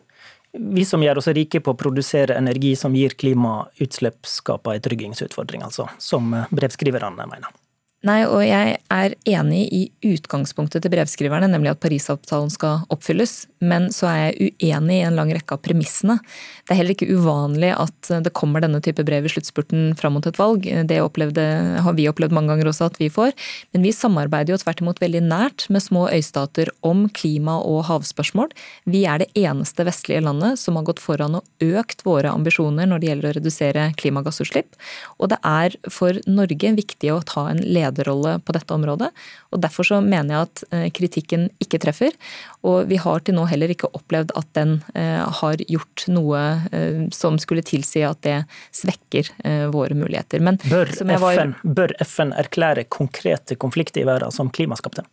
vi 0.54 0.84
som 0.86 1.02
gjør 1.02 1.18
oss 1.18 1.32
rike 1.34 1.58
på 1.64 1.74
å 1.74 1.78
produsere 1.78 2.36
energi 2.38 2.76
som 2.78 2.94
gir 2.94 3.16
klimautslipp, 3.18 4.22
skaper 4.28 4.76
en 4.76 4.86
tryggingsutfordring, 4.86 5.66
altså, 5.66 5.88
som 5.98 6.30
brevskriverne 6.54 7.26
mener? 7.26 7.63
Nei, 8.04 8.18
og 8.28 8.42
jeg 8.44 8.74
er 8.92 9.14
enig 9.32 9.62
i 9.72 9.82
utgangspunktet 10.04 10.84
til 10.84 10.92
brevskriverne, 10.92 11.48
nemlig 11.48 11.70
at 11.72 11.80
Parisavtalen 11.80 12.50
skal 12.52 12.82
oppfylles. 12.92 13.46
Men 13.64 13.86
så 13.96 14.10
er 14.10 14.18
jeg 14.20 14.50
uenig 14.60 14.98
i 14.98 15.06
en 15.06 15.16
lang 15.16 15.30
rekke 15.32 15.56
av 15.56 15.62
premissene. 15.64 16.18
Det 16.64 16.74
er 16.74 16.80
heller 16.82 16.92
ikke 16.92 17.16
uvanlig 17.16 17.70
at 17.72 18.10
det 18.26 18.32
kommer 18.36 18.60
denne 18.60 18.82
type 18.84 19.00
brev 19.08 19.24
i 19.24 19.32
sluttspurten 19.32 19.94
fram 19.96 20.18
mot 20.18 20.28
et 20.28 20.36
valg. 20.36 20.68
Det 20.84 20.98
opplevde, 21.00 21.46
har 21.86 21.96
vi 21.96 22.04
opplevd 22.10 22.36
mange 22.36 22.52
ganger 22.52 22.68
også 22.68 22.90
at 22.90 23.00
vi 23.00 23.08
får. 23.12 23.32
Men 23.72 23.86
vi 23.88 23.94
samarbeider 23.96 24.52
jo 24.52 24.60
tvert 24.60 24.84
imot 24.84 25.00
veldig 25.00 25.24
nært 25.24 25.66
med 25.72 25.84
små 25.86 26.04
øystater 26.12 26.68
om 26.84 27.06
klima- 27.08 27.56
og 27.64 27.86
havspørsmål. 27.88 28.52
Vi 28.84 29.06
er 29.08 29.24
det 29.24 29.30
eneste 29.32 29.88
vestlige 29.88 30.20
landet 30.28 30.60
som 30.60 30.76
har 30.76 30.84
gått 30.90 31.00
foran 31.00 31.40
og 31.40 31.64
økt 31.64 32.04
våre 32.04 32.36
ambisjoner 32.36 32.90
når 32.90 33.00
det 33.00 33.10
gjelder 33.10 33.30
å 33.30 33.34
redusere 33.40 33.88
klimagassutslipp. 33.96 34.76
Og 35.16 35.32
det 35.32 35.40
er 35.40 35.80
for 35.88 36.20
Norge 36.28 36.76
viktig 36.76 37.14
å 37.16 37.22
ta 37.24 37.48
en 37.48 37.64
lederrolle 37.64 37.93
lederrolle 37.94 38.38
på 38.44 38.54
dette 38.56 38.74
området. 38.74 39.10
og 39.52 39.62
Derfor 39.62 39.86
så 39.86 40.00
mener 40.04 40.34
jeg 40.34 40.48
at 40.48 40.64
eh, 40.70 40.86
kritikken 40.94 41.48
ikke 41.62 41.80
treffer. 41.82 42.12
Og 42.66 42.88
vi 42.90 42.98
har 43.00 43.24
til 43.24 43.38
nå 43.38 43.46
heller 43.50 43.70
ikke 43.70 43.90
opplevd 43.94 44.34
at 44.36 44.50
den 44.58 44.76
eh, 44.94 45.22
har 45.40 45.64
gjort 45.68 46.06
noe 46.08 46.42
eh, 46.72 47.04
som 47.14 47.38
skulle 47.38 47.64
tilsi 47.64 48.04
at 48.04 48.22
det 48.24 48.42
svekker 48.74 49.30
våre 49.72 49.94
muligheter. 49.96 50.40
Men 50.44 50.58
bør, 50.64 50.90
var... 51.20 51.36
FN, 51.36 51.54
bør 51.62 51.94
FN 52.04 52.32
erklære 52.36 52.86
konkrete 52.92 53.56
konflikter 53.60 54.02
i 54.02 54.08
verden 54.08 54.34
som 54.34 54.50
klimaskapte? 54.52 55.04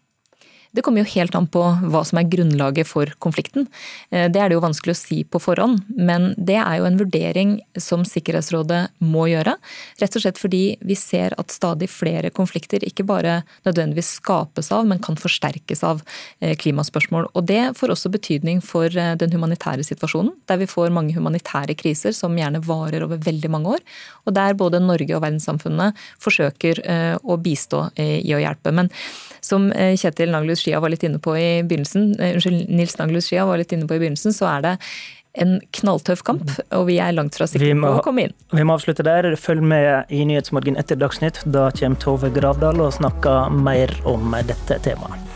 Det 0.72 0.82
kommer 0.86 1.04
jo 1.04 1.12
helt 1.12 1.36
an 1.36 1.50
på 1.52 1.62
hva 1.92 2.02
som 2.08 2.20
er 2.22 2.30
grunnlaget 2.32 2.88
for 2.88 3.10
konflikten. 3.20 3.66
Eh, 4.10 4.30
det 4.32 4.40
er 4.40 4.50
det 4.50 4.56
jo 4.56 4.64
vanskelig 4.64 4.94
å 4.96 5.00
si 5.00 5.18
på 5.28 5.42
forhånd, 5.44 5.82
men 5.98 6.30
det 6.38 6.56
er 6.62 6.78
jo 6.80 6.86
en 6.88 7.00
vurdering 7.00 7.58
som 7.76 8.06
Sikkerhetsrådet 8.08 8.80
må 9.04 9.26
gjøre. 9.28 9.58
Rett 10.00 10.16
og 10.16 10.24
slett 10.24 10.40
fordi 10.40 10.64
vi 10.88 10.96
ser 10.96 11.36
at 11.42 11.52
stadig 11.52 11.90
flere 11.92 12.32
konflikter 12.32 12.86
ikke 12.88 13.04
bare 13.08 13.42
nødvendigvis 13.68 14.14
skapes 14.22 14.72
av, 14.72 14.88
men 14.88 15.04
kan 15.04 15.20
forsterkes 15.20 15.84
av 15.88 16.06
eh, 16.40 16.56
klimaspørsmål. 16.56 17.28
Og 17.36 17.50
det 17.52 17.74
får 17.80 17.96
også 17.98 18.14
betydning 18.16 18.64
for 18.64 18.88
eh, 18.88 19.18
den 19.20 19.36
humanitære 19.36 19.84
situasjonen, 19.88 20.32
der 20.48 20.62
vi 20.64 20.70
får 20.72 20.96
mange 20.96 21.18
humanitære 21.18 21.76
kriser 21.76 22.16
som 22.16 22.40
gjerne 22.40 22.64
varer 22.64 23.04
over 23.04 23.20
veldig 23.20 23.52
mange 23.52 23.76
år, 23.76 23.84
og 24.24 24.38
der 24.40 24.56
både 24.56 24.80
Norge 24.80 25.18
og 25.18 25.26
verdenssamfunnet 25.26 26.00
forsøker 26.22 26.80
å 27.24 27.36
bistå 27.42 27.84
i 28.00 28.32
å 28.36 28.40
hjelpe. 28.40 28.72
Men 28.76 28.90
som 29.44 29.68
Kjetil 29.74 30.32
Naglus 30.34 30.61
Skia 30.62 30.82
var 30.84 30.94
litt 30.94 31.06
inne 31.08 31.22
på 31.22 31.36
i 31.38 31.64
begynnelsen, 31.68 32.14
eh, 32.20 32.36
unnskyld, 32.36 32.70
Nils 32.70 32.98
Naglus 33.00 33.32
Skia 33.32 33.48
var 33.50 33.62
litt 33.62 33.74
inne 33.76 33.90
på 33.90 33.98
i 33.98 34.04
begynnelsen, 34.04 34.36
så 34.36 34.48
er 34.52 34.68
det 34.68 34.78
en 35.40 35.60
knalltøff 35.78 36.24
kamp, 36.28 36.50
og 36.76 36.88
vi 36.90 36.98
er 37.00 37.16
langt 37.16 37.38
fra 37.40 37.48
sikre 37.48 37.72
på 37.80 37.94
å 37.96 38.04
komme 38.04 38.28
inn. 38.28 38.34
Vi 38.52 38.66
må 38.68 38.76
avslutte 38.76 39.06
der. 39.08 39.30
Følg 39.40 39.64
med 39.64 40.12
i 40.12 40.26
Nyhetsmorgen 40.28 40.80
etter 40.80 41.00
Dagsnytt. 41.00 41.40
Da 41.48 41.70
kommer 41.78 42.04
Tove 42.04 42.34
Gravdal 42.36 42.84
og 42.84 42.96
snakker 43.00 43.54
mer 43.56 43.96
om 44.04 44.36
dette 44.48 44.82
temaet. 44.84 45.31